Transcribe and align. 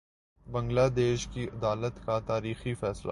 بنگلہ 0.47 0.87
دیش 0.95 1.27
کی 1.27 1.43
عدالت 1.43 2.05
کا 2.05 2.19
تاریخی 2.19 2.73
فیصلہ 2.73 3.09